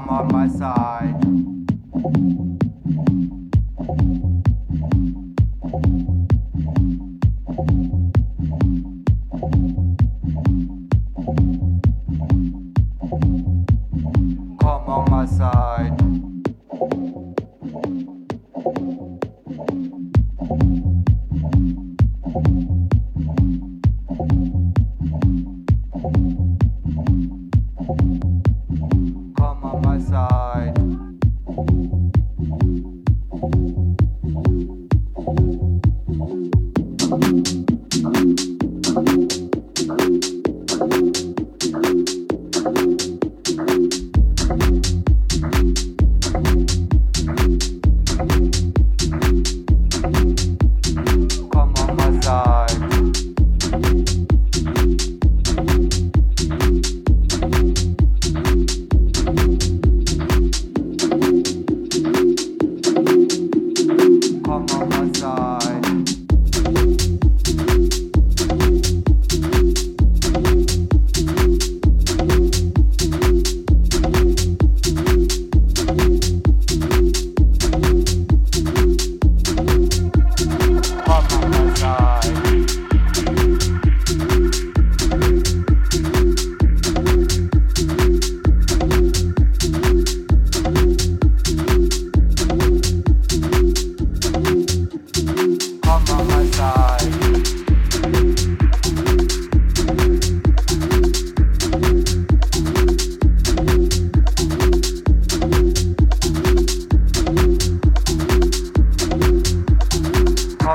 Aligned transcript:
come 0.00 0.08
on 0.08 0.28
my 0.32 0.48
side. 0.48 1.29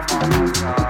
coffee. 0.02 0.66
Uh, 0.66 0.85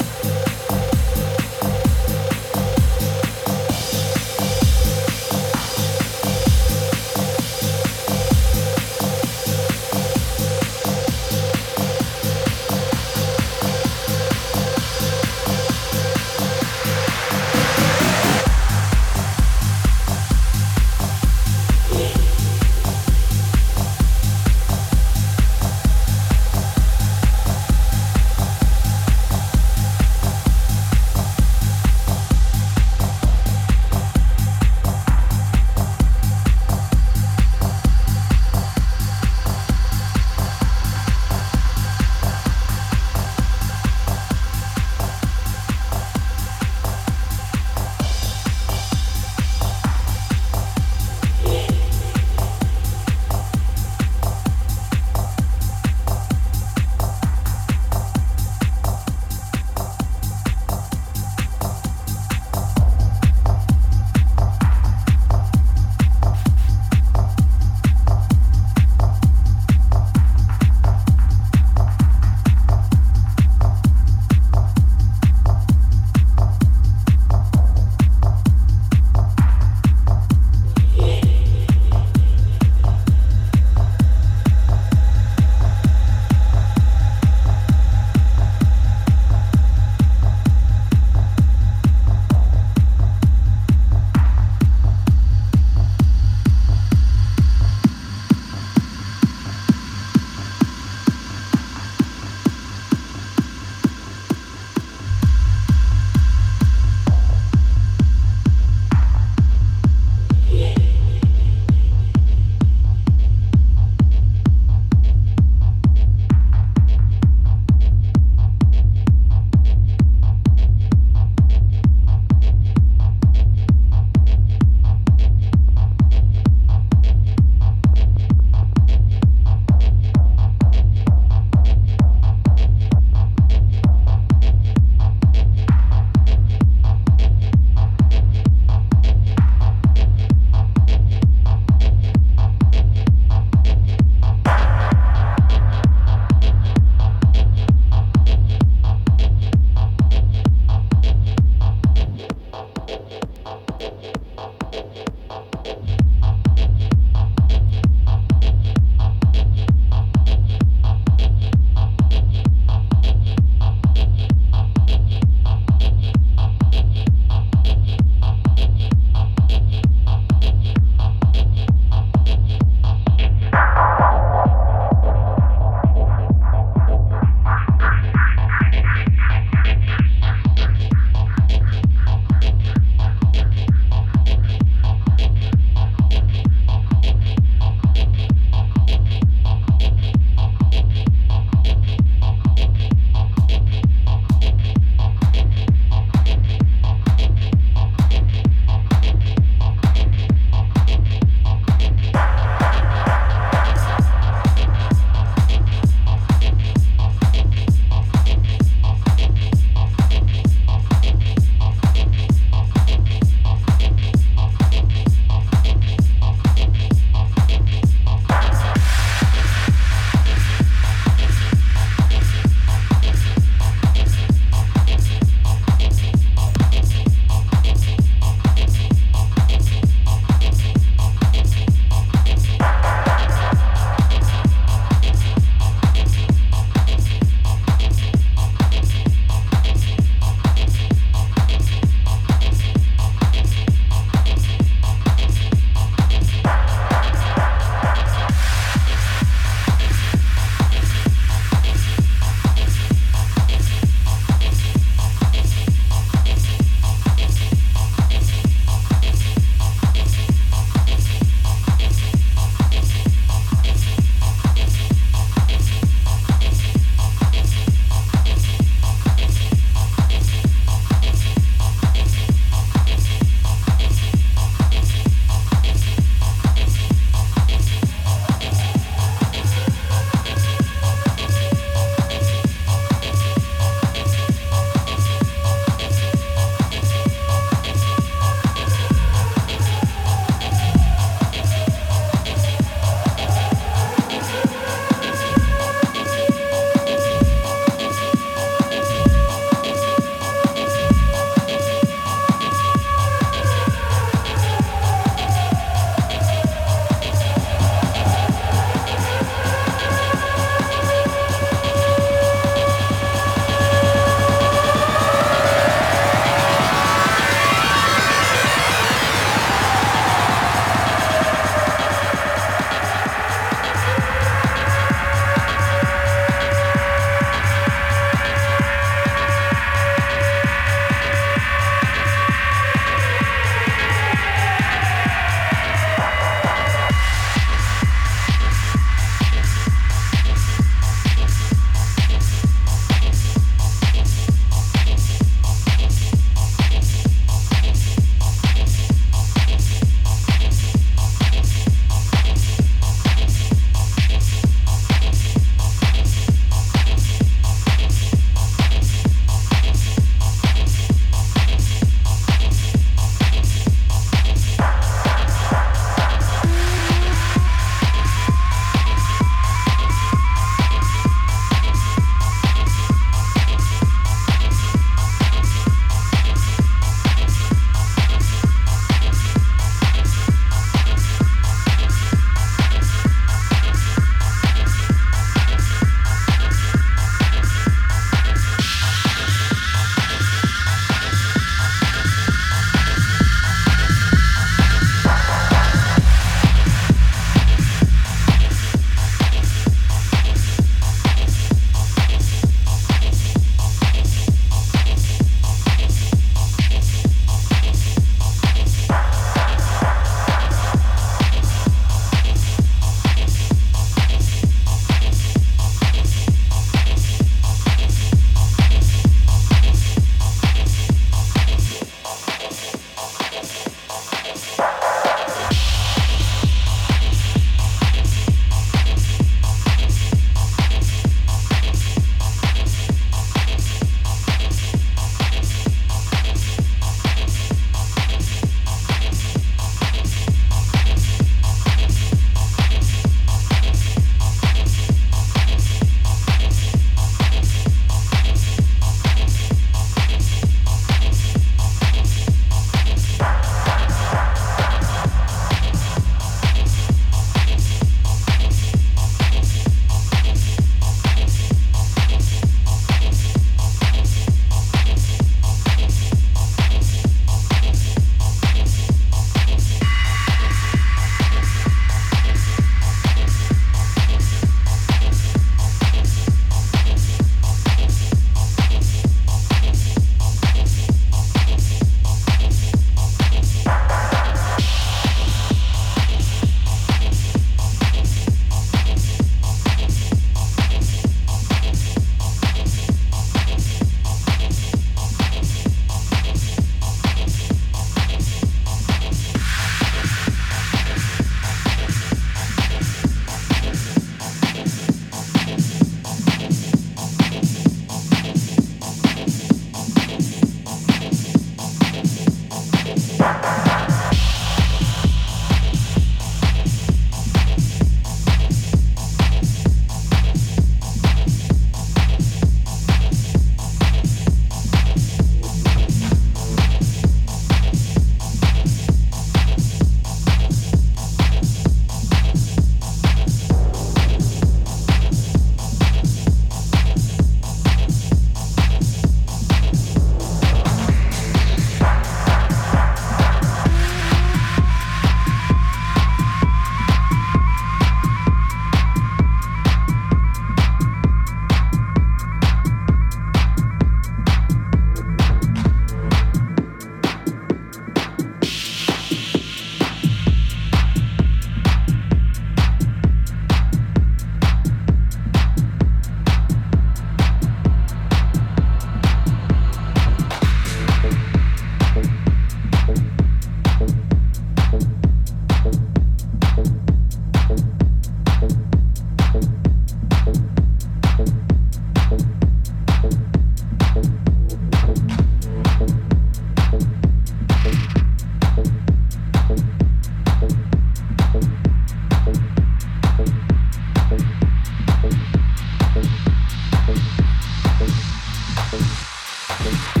Thank 598.71 599.95
you. 599.97 600.00